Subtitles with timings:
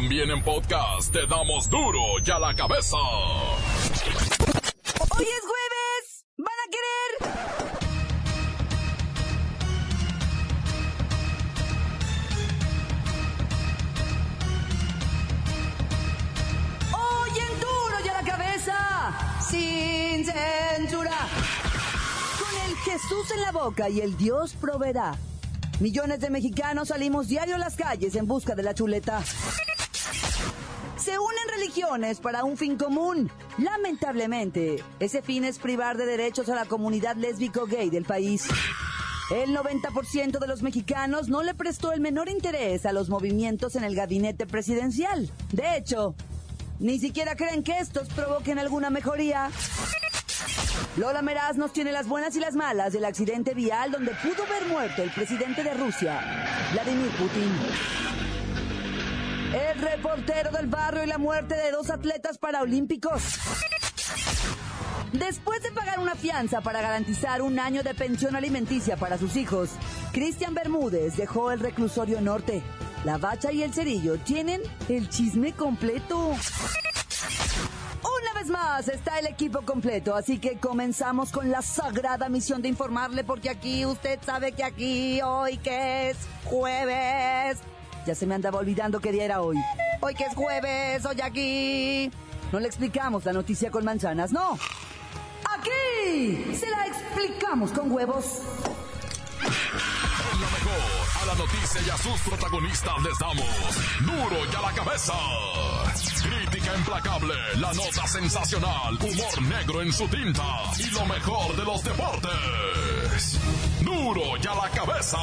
[0.00, 2.96] También en podcast te damos duro y a la cabeza.
[5.10, 6.24] Hoy es jueves.
[6.36, 7.10] ¿Van a querer?
[16.94, 18.78] Hoy en duro y a la cabeza.
[19.50, 21.18] Sin censura.
[22.38, 25.18] Con el Jesús en la boca y el Dios proveerá.
[25.80, 29.24] Millones de mexicanos salimos diario a las calles en busca de la chuleta.
[32.22, 33.30] Para un fin común.
[33.56, 38.48] Lamentablemente, ese fin es privar de derechos a la comunidad lésbico-gay del país.
[39.30, 43.84] El 90% de los mexicanos no le prestó el menor interés a los movimientos en
[43.84, 45.30] el gabinete presidencial.
[45.52, 46.14] De hecho,
[46.80, 49.50] ni siquiera creen que estos provoquen alguna mejoría.
[50.96, 54.66] Lola Meraz nos tiene las buenas y las malas del accidente vial donde pudo haber
[54.68, 56.20] muerto el presidente de Rusia,
[56.72, 58.27] Vladimir Putin.
[59.58, 63.20] El reportero del barrio y la muerte de dos atletas paraolímpicos.
[65.12, 69.70] Después de pagar una fianza para garantizar un año de pensión alimenticia para sus hijos,
[70.12, 72.62] Cristian Bermúdez dejó el reclusorio norte.
[73.04, 76.18] La bacha y el cerillo tienen el chisme completo.
[76.18, 76.38] Una
[78.34, 83.24] vez más está el equipo completo, así que comenzamos con la sagrada misión de informarle
[83.24, 87.58] porque aquí usted sabe que aquí hoy que es jueves.
[88.08, 89.58] Ya se me andaba olvidando qué día era hoy.
[90.00, 92.10] Hoy que es jueves, hoy aquí.
[92.50, 94.58] No le explicamos la noticia con manzanas, no.
[95.44, 98.24] Aquí se la explicamos con huevos.
[99.42, 103.44] En la mejor, a la noticia y a sus protagonistas les damos
[104.00, 105.12] duro y a la cabeza.
[106.22, 111.84] Crítica implacable, la nota sensacional, humor negro en su tinta y lo mejor de los
[111.84, 113.38] deportes.
[113.82, 115.18] Duro y a la cabeza.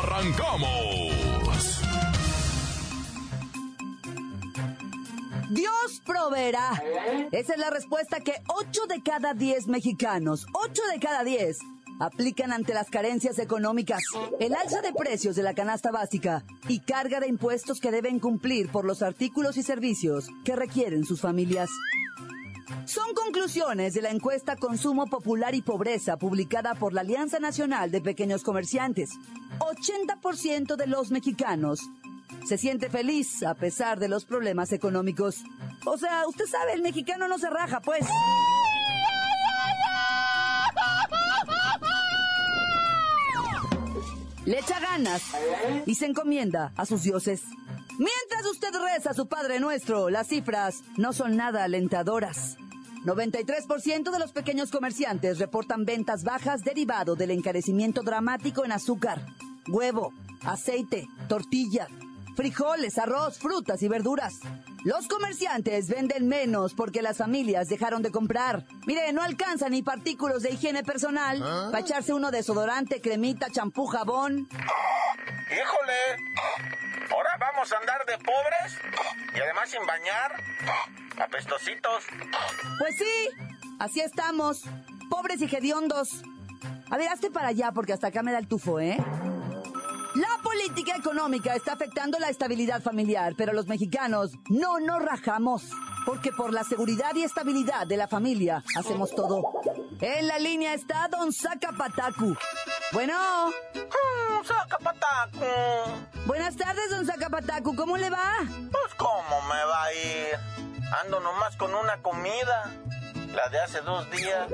[0.00, 1.25] Arrancamos.
[5.56, 6.82] Dios proveerá.
[7.32, 11.58] Esa es la respuesta que 8 de cada 10 mexicanos, 8 de cada 10,
[11.98, 14.02] aplican ante las carencias económicas,
[14.38, 18.70] el alza de precios de la canasta básica y carga de impuestos que deben cumplir
[18.70, 21.70] por los artículos y servicios que requieren sus familias.
[22.84, 28.00] Son conclusiones de la encuesta Consumo Popular y Pobreza publicada por la Alianza Nacional de
[28.00, 29.10] Pequeños Comerciantes.
[29.58, 31.80] 80% de los mexicanos
[32.46, 35.42] se siente feliz a pesar de los problemas económicos.
[35.84, 38.06] O sea, usted sabe, el mexicano no se raja, pues.
[44.44, 45.22] Le echa ganas
[45.86, 47.42] y se encomienda a sus dioses.
[47.98, 52.56] Mientras usted reza a su Padre Nuestro, las cifras no son nada alentadoras.
[53.04, 59.24] 93% de los pequeños comerciantes reportan ventas bajas derivado del encarecimiento dramático en azúcar,
[59.68, 61.88] huevo, aceite, tortilla,
[62.36, 64.34] frijoles, arroz, frutas y verduras.
[64.84, 68.64] Los comerciantes venden menos porque las familias dejaron de comprar.
[68.86, 74.48] Mire, no alcanza ni partículos de higiene personal para echarse uno desodorante, cremita, champú, jabón.
[75.50, 76.24] Híjole,
[77.10, 78.78] ahora vamos a andar de pobres
[79.34, 80.42] y además sin bañar,
[81.18, 82.04] apestositos.
[82.78, 83.28] Pues sí,
[83.80, 84.62] así estamos,
[85.08, 86.22] pobres y hediondos.
[86.90, 88.98] A ver, hazte para allá porque hasta acá me da el tufo, ¿eh?
[91.10, 95.62] Económica está afectando la estabilidad familiar, pero los mexicanos no nos rajamos,
[96.04, 99.40] porque por la seguridad y estabilidad de la familia hacemos todo.
[100.00, 102.36] En la línea está Don Zacapatacu.
[102.92, 103.14] Bueno,
[103.72, 105.46] Mm, saca pataco.
[106.26, 108.32] buenas tardes, Don Zacapatacu, ¿cómo le va?
[108.72, 110.36] Pues cómo me va a ir.
[111.04, 112.72] Ando nomás con una comida,
[113.32, 114.48] la de hace dos días,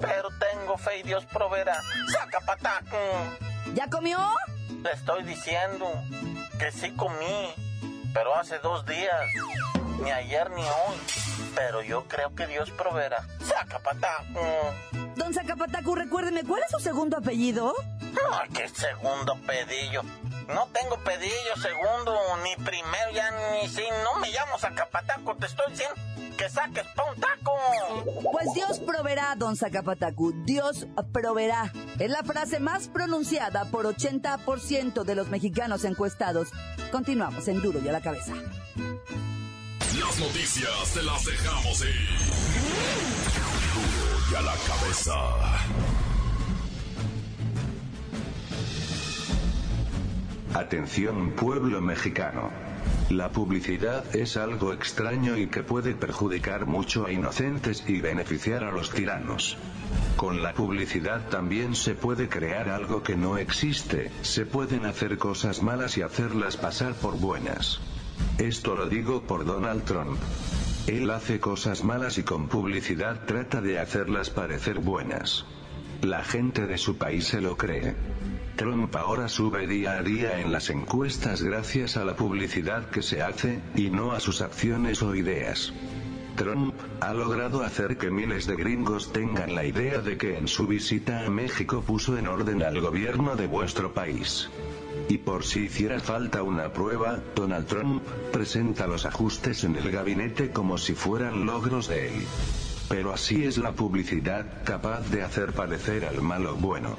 [0.00, 1.78] pero tengo fe y Dios proveerá.
[2.10, 2.96] Saca pataco.
[3.74, 4.18] ¿Ya comió?
[4.82, 5.86] Le estoy diciendo
[6.58, 7.54] que sí comí,
[8.12, 9.26] pero hace dos días,
[10.02, 10.96] ni ayer ni hoy.
[11.54, 13.26] Pero yo creo que Dios proveerá.
[13.40, 14.40] Saca pataco.
[15.16, 17.72] Don Zacapatacu, recuérdeme, ¿cuál es su segundo apellido?
[18.32, 20.02] Ay, qué segundo pedillo.
[20.48, 25.70] No tengo pedillo segundo, ni primero, ya ni si no me llamo Zacapataco, te estoy
[25.70, 25.94] diciendo
[26.36, 27.52] que saques pa' un taco.
[28.32, 30.32] Pues Dios proveerá, don Zacapatacu.
[30.44, 31.72] Dios proveerá.
[31.98, 36.48] Es la frase más pronunciada por 80% de los mexicanos encuestados.
[36.90, 38.32] Continuamos en Duro y a la cabeza.
[39.98, 42.08] Las noticias te las dejamos ir.
[43.74, 46.03] Duro y a la cabeza.
[50.54, 52.48] Atención pueblo mexicano.
[53.10, 58.70] La publicidad es algo extraño y que puede perjudicar mucho a inocentes y beneficiar a
[58.70, 59.56] los tiranos.
[60.16, 65.60] Con la publicidad también se puede crear algo que no existe, se pueden hacer cosas
[65.60, 67.80] malas y hacerlas pasar por buenas.
[68.38, 70.16] Esto lo digo por Donald Trump.
[70.86, 75.44] Él hace cosas malas y con publicidad trata de hacerlas parecer buenas.
[76.02, 77.96] La gente de su país se lo cree.
[78.56, 83.20] Trump ahora sube día a día en las encuestas gracias a la publicidad que se
[83.20, 85.72] hace, y no a sus acciones o ideas.
[86.36, 90.66] Trump ha logrado hacer que miles de gringos tengan la idea de que en su
[90.66, 94.48] visita a México puso en orden al gobierno de vuestro país.
[95.08, 98.02] Y por si hiciera falta una prueba, Donald Trump
[98.32, 102.26] presenta los ajustes en el gabinete como si fueran logros de él.
[102.88, 106.96] Pero así es la publicidad, capaz de hacer parecer al malo bueno.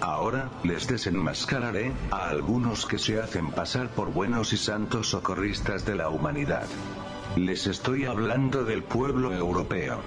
[0.00, 5.94] Ahora, les desenmascararé, a algunos que se hacen pasar por buenos y santos socorristas de
[5.94, 6.66] la humanidad.
[7.36, 10.00] Les estoy hablando del pueblo europeo.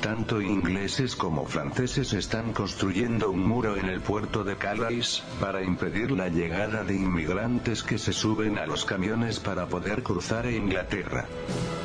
[0.00, 6.10] Tanto ingleses como franceses están construyendo un muro en el puerto de Calais, para impedir
[6.10, 11.26] la llegada de inmigrantes que se suben a los camiones para poder cruzar a Inglaterra.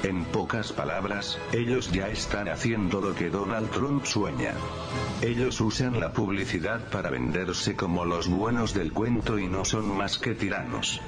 [0.01, 4.55] En pocas palabras, ellos ya están haciendo lo que Donald Trump sueña.
[5.21, 10.17] Ellos usan la publicidad para venderse como los buenos del cuento y no son más
[10.17, 10.99] que tiranos.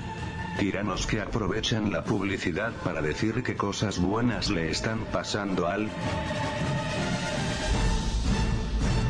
[0.58, 5.90] Tiranos que aprovechan la publicidad para decir que cosas buenas le están pasando al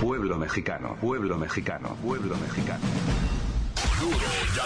[0.02, 2.84] pueblo mexicano, pueblo mexicano, pueblo mexicano.
[4.00, 4.18] Duro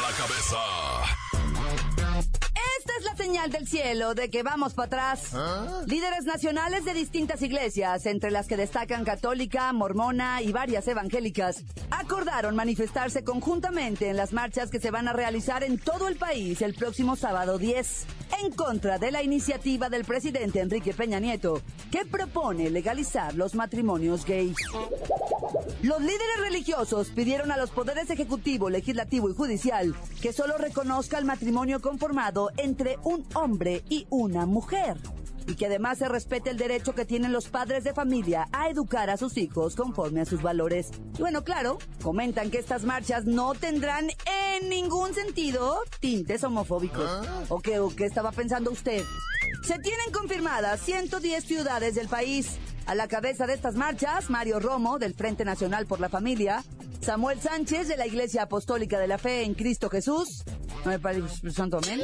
[0.01, 1.26] la cabeza.
[3.17, 5.33] Señal del cielo de que vamos para atrás.
[5.87, 12.55] Líderes nacionales de distintas iglesias, entre las que destacan católica, mormona y varias evangélicas, acordaron
[12.55, 16.75] manifestarse conjuntamente en las marchas que se van a realizar en todo el país el
[16.75, 18.05] próximo sábado 10,
[18.43, 21.61] en contra de la iniciativa del presidente Enrique Peña Nieto,
[21.91, 24.57] que propone legalizar los matrimonios gays.
[25.81, 31.25] Los líderes religiosos pidieron a los poderes ejecutivo, legislativo y judicial que solo reconozca el
[31.25, 34.97] matrimonio conformado entre un hombre y una mujer
[35.47, 39.09] y que además se respete el derecho que tienen los padres de familia a educar
[39.09, 40.91] a sus hijos conforme a sus valores.
[41.17, 47.09] Y bueno, claro, comentan que estas marchas no tendrán en ningún sentido tintes homofóbicos.
[47.49, 49.03] ¿O qué, o qué estaba pensando usted?
[49.63, 52.57] Se tienen confirmadas 110 ciudades del país.
[52.87, 56.63] A la cabeza de estas marchas, Mario Romo, del Frente Nacional por la Familia,
[57.01, 60.45] Samuel Sánchez, de la Iglesia Apostólica de la Fe en Cristo Jesús,
[60.85, 61.99] no me parece Santo Amén,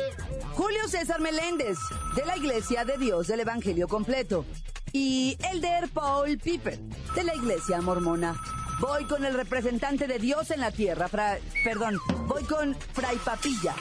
[0.55, 1.77] Julio César Meléndez,
[2.17, 4.45] de la Iglesia de Dios del Evangelio Completo,
[4.91, 6.77] y Elder Paul Piper,
[7.15, 8.35] de la Iglesia Mormona.
[8.81, 11.07] Voy con el representante de Dios en la tierra,
[11.63, 11.97] perdón,
[12.27, 13.73] voy con Fray Papilla.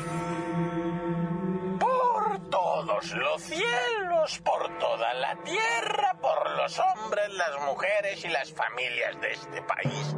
[2.53, 9.19] Todos los cielos, por toda la tierra, por los hombres, las mujeres y las familias
[9.23, 10.15] de este país.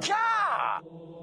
[0.00, 0.82] ¡Ya!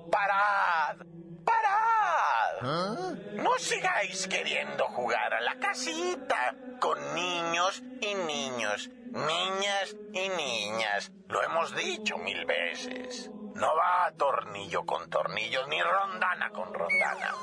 [0.10, 1.06] ¡Parad!
[1.44, 3.16] ¡Parad!
[3.34, 11.12] No sigáis queriendo jugar a la casita con niños y niños, niñas y niñas.
[11.28, 13.30] Lo hemos dicho mil veces.
[13.56, 17.36] No va tornillo con tornillo ni rondana con rondana.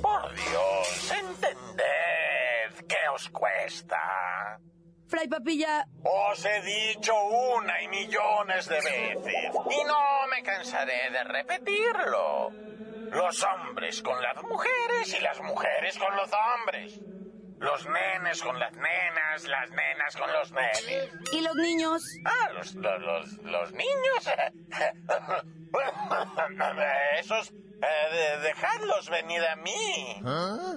[0.00, 2.21] Por Dios, entended
[2.92, 4.58] qué os cuesta.
[5.08, 11.24] Fray Papilla, Os he dicho una y millones de veces y no me cansaré de
[11.24, 12.50] repetirlo.
[13.10, 16.98] Los hombres con las mujeres y las mujeres con los hombres.
[17.62, 21.10] Los nenes con las nenas, las nenas con los nenes.
[21.32, 22.02] ¿y los niños?
[22.24, 24.28] Ah, los, los, los, los niños.
[27.20, 30.22] Esos, eh, de- dejadlos venir a mí.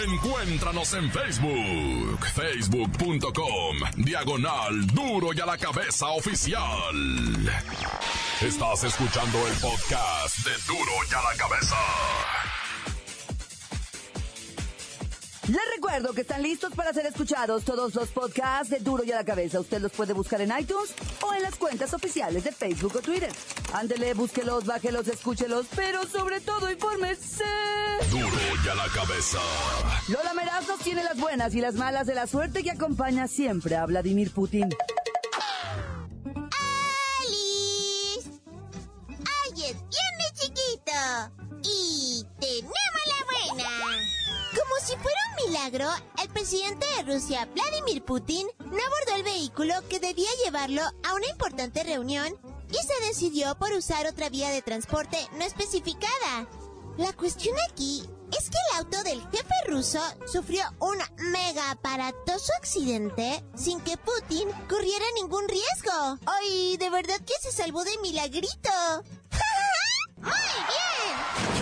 [0.06, 6.62] Encuéntranos en Facebook, facebook.com, diagonal duro y a la cabeza oficial.
[8.42, 11.76] Estás escuchando el podcast de duro y a la cabeza.
[15.48, 19.16] Les recuerdo que están listos para ser escuchados todos los podcasts de Duro y a
[19.16, 19.62] la Cabeza.
[19.62, 23.32] Usted los puede buscar en iTunes o en las cuentas oficiales de Facebook o Twitter.
[23.74, 27.46] Ándele, búsquelos, bájelos, escúchelos, pero sobre todo infórmese.
[28.12, 28.28] Duro
[28.66, 29.40] y a la cabeza.
[30.10, 33.86] Lola Merazos tiene las buenas y las malas de la suerte que acompaña siempre a
[33.86, 34.68] Vladimir Putin.
[37.22, 38.32] ¡Alice!
[39.08, 40.92] ¡Ay, es bien mi chiquito!
[41.64, 41.97] Y.
[44.78, 45.90] Como si fuera un milagro,
[46.22, 51.28] el presidente de Rusia, Vladimir Putin, no abordó el vehículo que debía llevarlo a una
[51.32, 52.38] importante reunión
[52.70, 56.48] y se decidió por usar otra vía de transporte no especificada.
[56.96, 60.00] La cuestión aquí es que el auto del jefe ruso
[60.32, 60.98] sufrió un
[61.32, 66.20] mega aparatoso accidente sin que Putin corriera ningún riesgo.
[66.28, 68.70] ¡Ay, de verdad que se salvó de milagrito!
[70.18, 70.32] ¡Muy
[70.70, 71.58] bien!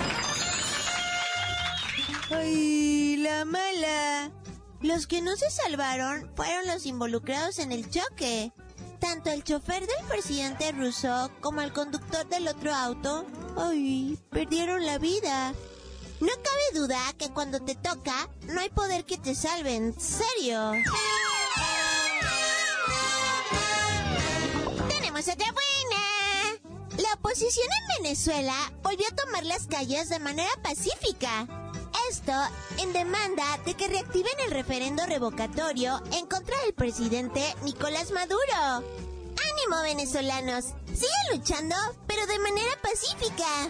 [2.31, 2.85] ¡Ay,
[3.25, 4.32] la mala!
[4.82, 8.51] Los que no se salvaron fueron los involucrados en el choque.
[9.00, 13.25] Tanto el chofer del presidente ruso como el conductor del otro auto,
[13.58, 14.20] ¡ay!
[14.29, 15.53] perdieron la vida.
[16.20, 20.74] No cabe duda que cuando te toca, no hay poder que te salve, en serio.
[24.88, 27.01] Tenemos otra buena.
[27.01, 31.64] La oposición en Venezuela volvió a tomar las calles de manera pacífica.
[32.15, 32.31] Esto
[32.77, 38.39] en demanda de que reactiven el referendo revocatorio en contra del presidente Nicolás Maduro.
[38.55, 40.67] ¡Ánimo, venezolanos!
[40.93, 41.75] Sigan luchando,
[42.07, 43.69] pero de manera pacífica.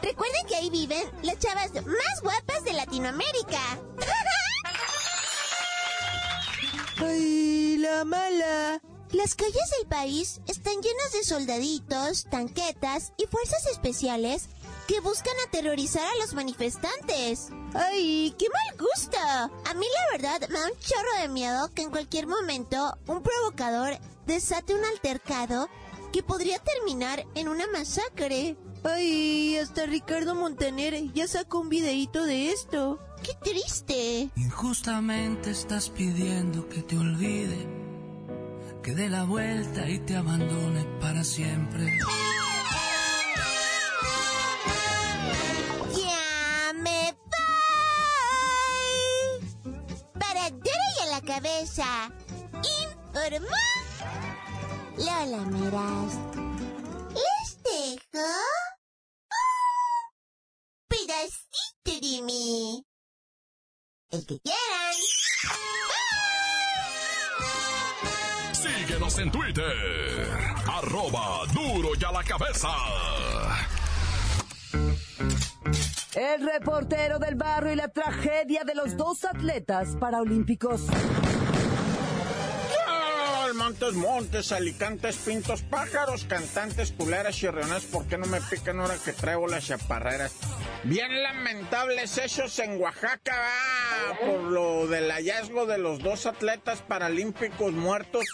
[0.00, 3.60] Recuerden que ahí viven las chavas más guapas de Latinoamérica.
[6.98, 8.80] ¡Ay, la mala!
[9.10, 14.48] Las calles del país están llenas de soldaditos, tanquetas y fuerzas especiales
[14.86, 17.48] que buscan aterrorizar a los manifestantes.
[17.74, 19.18] ¡Ay, qué mal gusto!
[19.18, 23.22] A mí la verdad me da un chorro de miedo que en cualquier momento un
[23.22, 25.68] provocador desate un altercado
[26.12, 28.56] que podría terminar en una masacre.
[28.84, 32.98] Ay, hasta Ricardo Montaner ya sacó un videíto de esto.
[33.22, 34.30] ¡Qué triste!
[34.36, 37.66] Injustamente estás pidiendo que te olvide,
[38.82, 41.98] que dé la vuelta y te abandone para siempre.
[54.96, 56.14] Lola Meras.
[57.14, 58.24] ¿Les dejo?
[60.62, 62.84] un pedacito de mí.
[64.10, 64.94] El que quieran.
[68.52, 70.28] Síguenos en Twitter.
[70.68, 72.68] Arroba duro y a la cabeza.
[76.14, 80.82] El reportero del barrio y la tragedia de los dos atletas paraolímpicos.
[83.54, 89.12] Montes, montes, alicantes, pintos, pájaros, cantantes, culeras, chirriones, ¿por qué no me pican ahora que
[89.12, 90.32] traigo las chaparreras?
[90.86, 97.72] Bien lamentables hechos en Oaxaca, ah, por lo del hallazgo de los dos atletas paralímpicos
[97.72, 98.24] muertos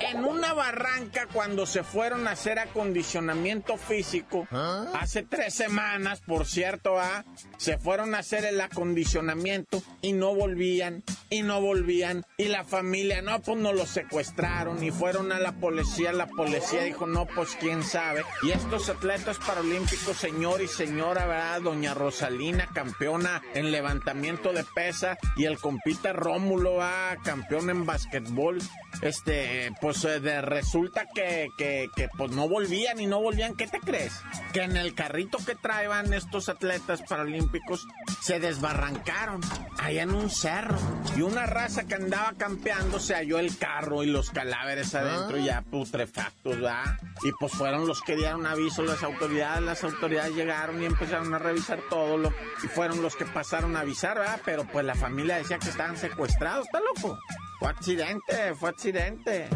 [0.00, 4.48] en una barranca cuando se fueron a hacer acondicionamiento físico.
[4.94, 7.26] Hace tres semanas, por cierto, ah,
[7.58, 13.20] se fueron a hacer el acondicionamiento y no volvían, y no volvían, y la familia,
[13.20, 17.50] no, pues no los secuestraron y fueron a la policía, la policía dijo, no, pues
[17.60, 18.24] quién sabe.
[18.42, 21.60] Y estos atletas paralímpicos, señor y señora, ¿verdad?
[21.60, 27.84] Doña doña Rosalina, campeona en levantamiento de pesa, y el compita Rómulo, va campeón en
[27.84, 28.60] basquetbol.
[29.00, 33.56] Este, pues eh, de, resulta que, que, que, pues no volvían y no volvían.
[33.56, 34.12] ¿Qué te crees?
[34.52, 37.84] Que en el carrito que traían estos atletas paralímpicos
[38.20, 39.40] se desbarrancaron
[39.80, 40.78] allá en un cerro.
[41.16, 45.62] Y una raza que andaba campeando se halló el carro y los cadáveres adentro ya
[45.62, 46.98] putrefactos, ¿va?
[47.24, 49.62] Y pues fueron los que dieron aviso las autoridades.
[49.62, 53.80] Las autoridades llegaron y empezaron a revisar todo lo y fueron los que pasaron a
[53.80, 54.40] avisar, ¿verdad?
[54.44, 57.18] Pero pues la familia decía que estaban secuestrados, ¿está loco?
[57.58, 59.48] Fue accidente, fue accidente.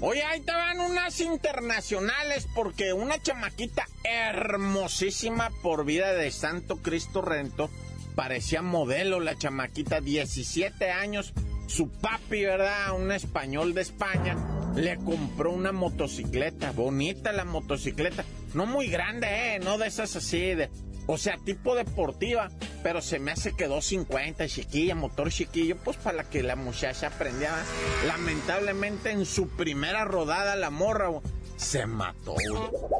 [0.00, 7.20] Oye, ahí te van unas internacionales porque una chamaquita hermosísima por vida de Santo Cristo
[7.20, 7.68] Rento
[8.14, 11.32] parecía modelo la chamaquita, 17 años.
[11.66, 12.92] Su papi, ¿verdad?
[12.96, 14.36] Un español de España
[14.74, 18.24] le compró una motocicleta, bonita la motocicleta,
[18.54, 19.58] no muy grande, ¿eh?
[19.58, 20.70] No de esas así, de,
[21.06, 22.50] o sea, tipo deportiva,
[22.82, 27.62] pero se me hace que 250, chiquilla, motor chiquillo, pues para que la muchacha aprendiera.
[28.06, 31.08] Lamentablemente en su primera rodada la morra
[31.56, 32.36] se mató.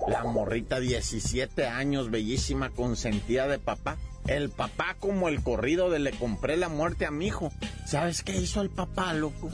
[0.08, 3.98] La morrita, 17 años, bellísima, consentida de papá.
[4.26, 7.52] El papá, como el corrido de le compré la muerte a mi hijo.
[7.86, 9.50] ¿Sabes qué hizo el papá, loco?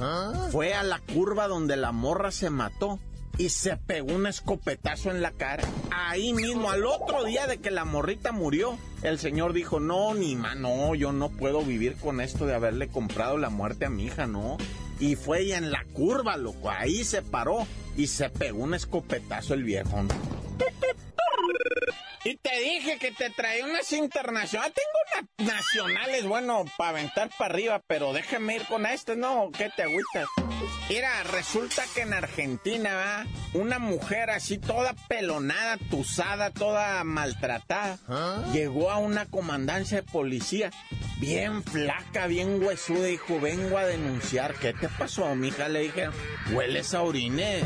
[0.51, 2.99] Fue a la curva donde la morra se mató
[3.39, 5.65] y se pegó un escopetazo en la cara.
[5.91, 10.37] Ahí mismo, al otro día de que la morrita murió, el señor dijo, no, ni
[10.37, 14.05] ma, no, yo no puedo vivir con esto de haberle comprado la muerte a mi
[14.05, 14.57] hija, no.
[15.01, 19.55] Y fue ella en la curva, loco, ahí se paró y se pegó un escopetazo
[19.55, 20.05] el viejo.
[22.25, 24.75] Y te dije que te traía unas internacionales.
[24.75, 29.51] Tengo unas nacionales, bueno, para aventar para arriba, pero déjame ir con estas, ¿no?
[29.57, 30.29] ¿Qué te agüitas?
[30.89, 33.27] Mira, resulta que en Argentina, ¿va?
[33.55, 37.99] Una mujer así toda pelonada, tusada, toda maltratada,
[38.53, 40.71] llegó a una comandancia de policía,
[41.19, 44.55] bien flaca, bien huesuda, dijo, vengo a denunciar.
[44.55, 45.69] ¿Qué te pasó, mija?
[45.69, 46.09] Le dije,
[46.53, 47.65] hueles a orines.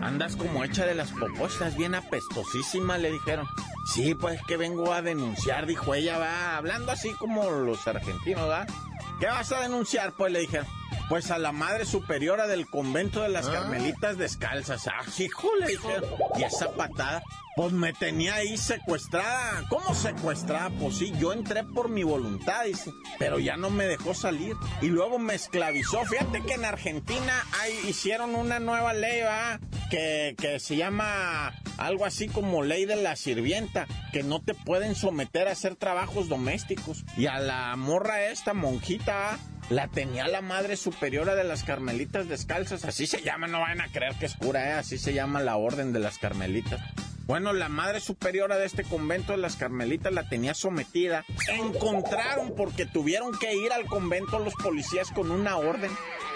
[0.00, 3.46] Andas como hecha de las propuestas, bien apestosísima, le dijeron.
[3.86, 8.66] Sí, pues que vengo a denunciar, dijo ella, va, hablando así como los argentinos, ¿va?
[9.20, 10.12] ¿Qué vas a denunciar?
[10.12, 10.60] Pues le dije,
[11.08, 14.88] pues a la madre superiora del convento de las Carmelitas Descalzas.
[14.88, 16.00] Ah, hijo, le dije,
[16.36, 17.22] y esa patada,
[17.56, 19.64] pues me tenía ahí secuestrada.
[19.68, 20.70] ¿Cómo secuestrada?
[20.70, 24.56] Pues sí, yo entré por mi voluntad, dice, pero ya no me dejó salir.
[24.82, 26.04] Y luego me esclavizó.
[26.04, 29.60] Fíjate que en Argentina hay, hicieron una nueva ley, ¿va?
[29.94, 35.48] Que, se llama algo así como ley de la sirvienta, que no te pueden someter
[35.48, 37.04] a hacer trabajos domésticos.
[37.16, 39.38] Y a la morra esta, monjita,
[39.70, 43.88] la tenía la madre superiora de las carmelitas descalzas, así se llama, no vayan a
[43.88, 44.72] creer que es cura, ¿eh?
[44.72, 46.80] así se llama la orden de las carmelitas.
[47.26, 51.24] Bueno, la madre superiora de este convento de las Carmelitas la tenía sometida.
[51.48, 55.90] Encontraron porque tuvieron que ir al convento los policías con una orden.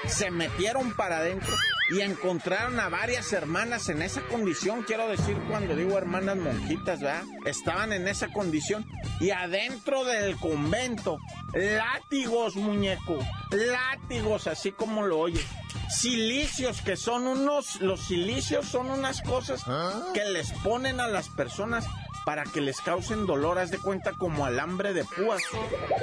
[0.07, 1.55] Se metieron para adentro
[1.91, 4.83] y encontraron a varias hermanas en esa condición.
[4.83, 7.25] Quiero decir, cuando digo hermanas monjitas, ¿verdad?
[7.45, 8.87] Estaban en esa condición.
[9.21, 11.19] Y adentro del convento,
[11.53, 13.19] látigos, muñeco.
[13.51, 15.47] Látigos, así como lo oyes
[15.89, 19.65] silicios, que son unos, los silicios son unas cosas
[20.15, 21.87] que les ponen a las personas
[22.29, 25.41] para que les causen dolor, haz de cuenta como alambre de púas,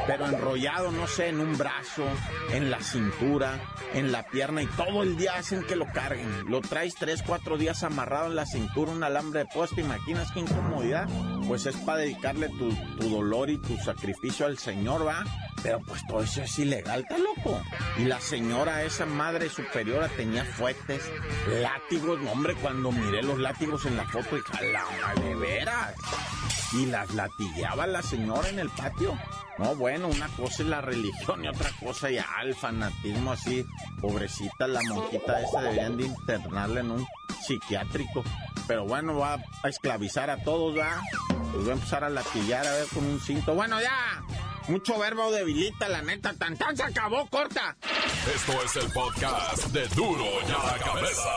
[0.08, 2.04] pero enrollado, no sé, en un brazo,
[2.52, 3.60] en la cintura,
[3.94, 6.50] en la pierna y todo el día hacen que lo carguen.
[6.50, 10.32] Lo traes tres, cuatro días amarrado en la cintura, un alambre de púas, ¿te imaginas
[10.32, 11.08] qué incomodidad?
[11.48, 15.24] Pues es para dedicarle tu, tu dolor y tu sacrificio al Señor, ¿va?
[15.66, 17.60] Pero pues todo eso es ilegal, está loco.
[17.98, 21.02] Y la señora, esa madre superiora, tenía fuetes,
[21.60, 22.22] látigos.
[22.22, 25.96] No, hombre, cuando miré los látigos en la foto, hija, la de veras.
[26.74, 29.18] Y las latigueaba la señora en el patio.
[29.58, 33.66] No, bueno, una cosa es la religión y otra cosa ya el fanatismo así.
[34.00, 37.08] Pobrecita la monjita esa, deberían de internarla en un
[37.44, 38.24] psiquiátrico.
[38.68, 41.02] Pero bueno, va a esclavizar a todos, ¿va?
[41.30, 43.56] Pues voy a empezar a latillar a ver con un cinto.
[43.56, 44.24] Bueno, ya.
[44.68, 46.34] Mucho verbo debilita, la neta.
[46.34, 47.76] Tan tan se acabó, corta.
[48.34, 51.30] Esto es el podcast de Duro y a la cabeza.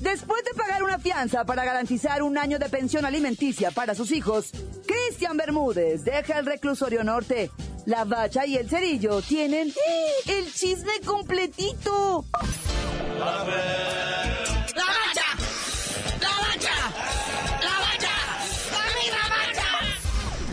[0.00, 4.50] Después de pagar una fianza para garantizar un año de pensión alimenticia para sus hijos,
[4.86, 7.50] Cristian Bermúdez deja el reclusorio norte.
[7.86, 9.72] La bacha y el cerillo tienen
[10.26, 12.24] el chisme completito.
[13.18, 14.35] ¡La bacha!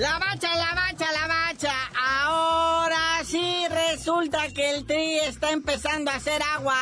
[0.04, 1.74] La bacha, la bacha, la bacha.
[1.98, 6.76] Ahora sí resulta que el tri está empezando a hacer agua.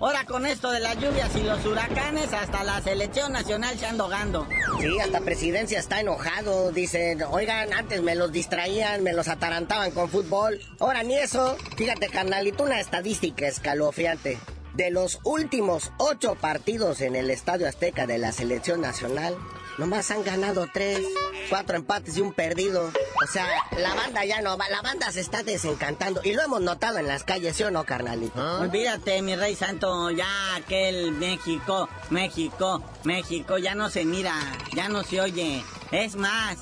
[0.00, 4.02] Ahora con esto de las lluvias y los huracanes, hasta la selección nacional se anda
[4.02, 4.48] ahogando.
[4.80, 6.72] Sí, hasta presidencia está enojado.
[6.72, 10.60] Dicen, oigan, antes me los distraían, me los atarantaban con fútbol.
[10.80, 11.56] Ahora ni eso.
[11.76, 14.40] Fíjate, carnalito, una estadística escalofriante.
[14.74, 19.36] De los últimos ocho partidos en el Estadio Azteca de la selección nacional,
[19.80, 21.00] nomás han ganado tres,
[21.48, 22.88] cuatro empates y un perdido.
[22.88, 23.46] O sea,
[23.78, 26.20] la banda ya no va, la banda se está desencantando.
[26.22, 28.60] Y lo hemos notado en las calles, ¿sí o no, carnalito?
[28.60, 34.34] Olvídate, mi rey santo, ya aquel México, México, México, ya no se mira,
[34.74, 35.64] ya no se oye.
[35.92, 36.58] Es más,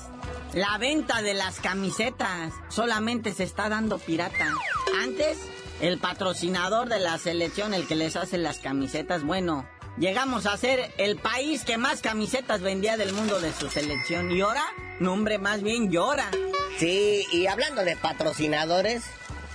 [0.53, 4.47] la venta de las camisetas solamente se está dando pirata.
[5.03, 5.37] Antes
[5.81, 10.91] el patrocinador de la selección, el que les hace las camisetas, bueno, llegamos a ser
[10.97, 14.31] el país que más camisetas vendía del mundo de su selección.
[14.31, 14.63] Y ahora,
[14.99, 16.29] nombre más bien llora.
[16.77, 19.03] Sí, y hablando de patrocinadores,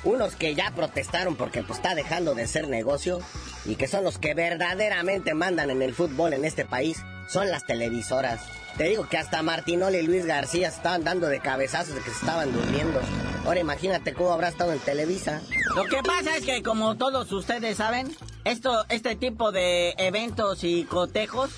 [0.04, 3.20] unos que ya protestaron porque pues, está dejando de ser negocio
[3.64, 7.64] y que son los que verdaderamente mandan en el fútbol en este país, son las
[7.64, 8.42] televisoras.
[8.76, 12.18] Te digo que hasta Martinoli y Luis García estaban dando de cabezazos de que se
[12.18, 13.00] estaban durmiendo.
[13.44, 15.42] Ahora imagínate cómo habrá estado en Televisa.
[15.74, 20.84] Lo que pasa es que como todos ustedes saben, esto, este tipo de eventos y
[20.84, 21.50] cotejos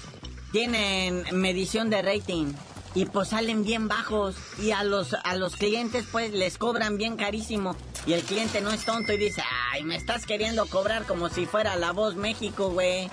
[0.52, 2.52] tienen medición de rating
[2.94, 7.16] y pues salen bien bajos y a los a los clientes pues les cobran bien
[7.16, 11.28] carísimo y el cliente no es tonto y dice, "Ay, me estás queriendo cobrar como
[11.28, 13.10] si fuera La Voz México, güey."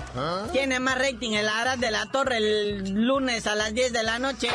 [0.54, 4.20] Tiene más rating el Arad de la Torre el lunes a las 10 de la
[4.20, 4.50] noche.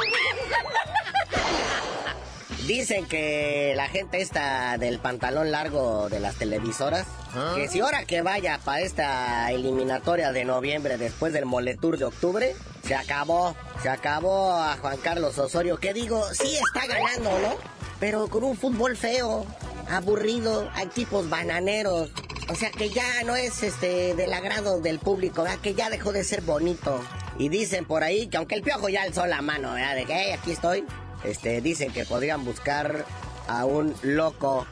[2.68, 7.06] Dicen que la gente esta del pantalón largo de las televisoras,
[7.54, 12.54] que si ahora que vaya para esta eliminatoria de noviembre después del Moletour de octubre,
[12.86, 17.54] se acabó, se acabó a Juan Carlos Osorio, que digo, sí está ganando, ¿no?
[18.00, 19.46] Pero con un fútbol feo,
[19.88, 22.10] aburrido, hay tipos bananeros.
[22.50, 25.58] O sea que ya no es este del agrado del público, ¿verdad?
[25.60, 27.00] que ya dejó de ser bonito.
[27.38, 29.94] Y dicen por ahí que aunque el piojo ya alzó la mano, ¿verdad?
[29.94, 30.84] de que "Hey, aquí estoy,
[31.24, 33.04] este, dicen que podrían buscar
[33.48, 34.66] a un loco.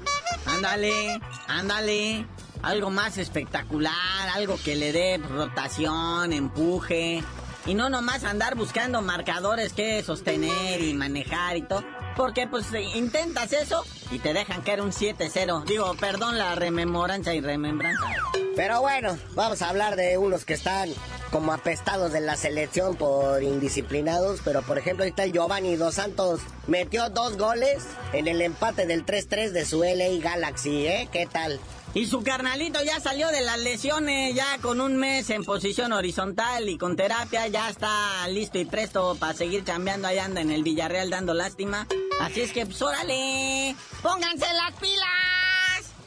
[0.46, 2.26] Ándale, ándale.
[2.62, 7.22] Algo más espectacular, algo que le dé rotación, empuje.
[7.66, 11.85] Y no nomás andar buscando marcadores que sostener y manejar y todo.
[12.16, 15.64] Porque pues intentas eso y te dejan caer un 7-0.
[15.64, 18.06] Digo, perdón la rememoranza y remembranza.
[18.54, 20.90] Pero bueno, vamos a hablar de unos que están
[21.30, 24.40] como apestados de la selección por indisciplinados.
[24.44, 26.40] Pero por ejemplo, ahí está el Giovanni Dos Santos.
[26.66, 31.08] Metió dos goles en el empate del 3-3 de su LA Galaxy, ¿eh?
[31.12, 31.60] ¿Qué tal?
[31.94, 36.68] Y su carnalito ya salió de las lesiones, ya con un mes en posición horizontal
[36.68, 40.06] y con terapia, ya está listo y presto para seguir chambeando.
[40.06, 41.86] Ahí anda en el Villarreal dando lástima.
[42.20, 42.78] Así es que, pues
[44.02, 45.45] pónganse las pilas.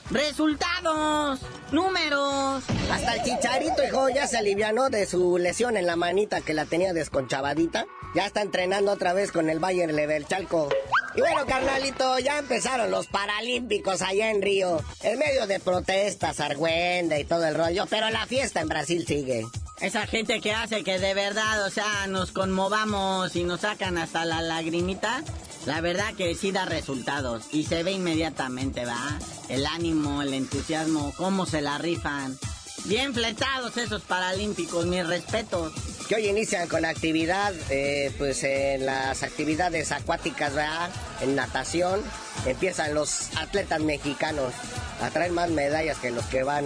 [0.10, 1.40] Resultados,
[1.72, 2.64] números.
[2.92, 6.66] Hasta el chicharito, hijo, ya se alivianó de su lesión en la manita que la
[6.66, 7.86] tenía desconchavadita.
[8.16, 10.70] Ya está entrenando otra vez con el Bayern Leverchalco.
[11.14, 14.82] Y bueno, carnalito, ya empezaron los Paralímpicos allá en Río.
[15.04, 19.46] En medio de protestas, argüenda y todo el rollo, pero la fiesta en Brasil sigue.
[19.80, 24.26] Esa gente que hace que de verdad, o sea, nos conmovamos y nos sacan hasta
[24.26, 25.24] la lagrimita,
[25.66, 29.20] la verdad que sí da resultados y se ve inmediatamente, ¿va?
[29.50, 32.38] El ánimo, el entusiasmo, cómo se la rifan.
[32.86, 35.74] Bien fletados esos paralímpicos, mis respetos.
[36.08, 40.90] Que hoy inician con actividad, eh, pues en las actividades acuáticas, ¿verdad?
[41.22, 42.02] En natación,
[42.46, 44.54] empiezan los atletas mexicanos
[45.02, 46.66] a traer más medallas que los que van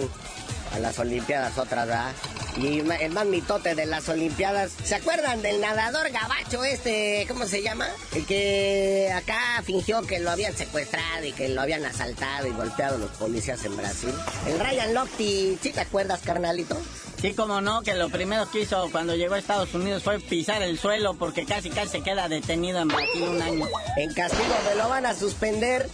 [0.74, 2.12] a las Olimpiadas otras, ¿verdad?
[2.56, 4.72] Y el más mitote de las Olimpiadas.
[4.84, 7.24] ¿Se acuerdan del nadador gabacho este?
[7.28, 7.88] ¿Cómo se llama?
[8.14, 12.98] El que acá fingió que lo habían secuestrado y que lo habían asaltado y golpeado
[12.98, 14.12] los policías en Brasil.
[14.46, 16.76] El Ryan Lochte, ¿sí te acuerdas, carnalito?
[17.20, 20.62] Sí, como no, que lo primero que hizo cuando llegó a Estados Unidos fue pisar
[20.62, 23.66] el suelo porque casi casi se queda detenido en Brasil un año.
[23.96, 25.88] En castigo me lo van a suspender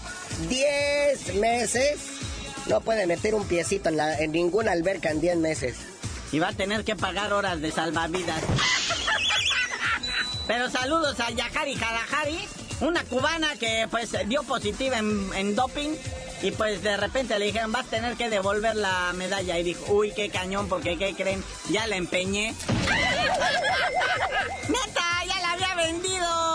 [0.49, 2.01] 10 meses.
[2.71, 5.77] No puede meter un piecito en, la- en ninguna alberca en 10 meses.
[6.33, 8.41] Y va a tener que pagar horas de salvavidas.
[10.47, 12.39] Pero saludos a Yahari Hadahari,
[12.81, 15.91] una cubana que pues dio positiva en, en doping.
[16.43, 19.59] Y pues de repente le dijeron, vas a tener que devolver la medalla.
[19.59, 21.43] Y dijo, uy, qué cañón, porque ¿qué creen?
[21.71, 22.55] Ya la empeñé.
[24.69, 25.03] ¡Neta!
[25.27, 26.50] ¡Ya la había vendido!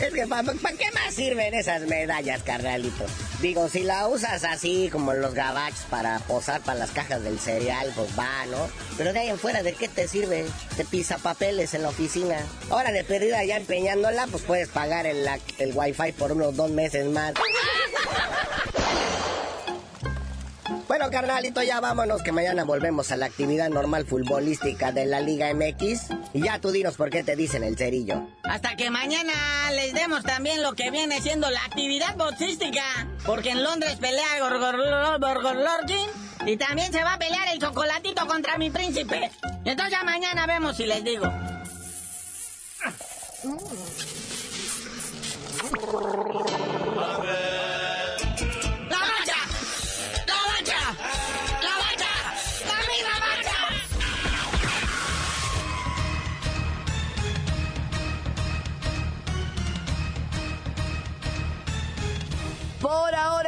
[0.00, 3.06] Es que ¿para qué más sirven esas medallas, carnalito?
[3.40, 7.90] Digo, si la usas así como los gabachos para posar para las cajas del cereal,
[7.96, 8.68] pues va, ¿no?
[8.98, 10.44] Pero de ahí en fuera, ¿de qué te sirve?
[10.76, 12.36] Te pisa papeles en la oficina.
[12.68, 15.26] Ahora de perdida ya empeñándola, pues puedes pagar el,
[15.58, 17.32] el wifi por unos dos meses más.
[20.88, 25.52] Bueno, carnalito, ya vámonos, que mañana volvemos a la actividad normal futbolística de la Liga
[25.52, 26.10] MX.
[26.32, 28.28] Y ya tú dinos por qué te dicen el cerillo.
[28.44, 29.32] Hasta que mañana
[29.72, 32.84] les demos también lo que viene siendo la actividad boxística.
[33.24, 36.08] Porque en Londres pelea Gorgorlorgin
[36.46, 39.32] y también se va a pelear el chocolatito contra mi príncipe.
[39.64, 41.26] Entonces ya mañana vemos si les digo.
[46.96, 47.45] ¡La